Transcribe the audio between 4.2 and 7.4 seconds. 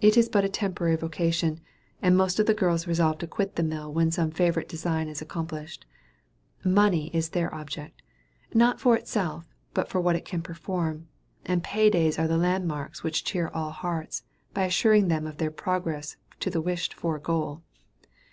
favorite design is accomplished. Money is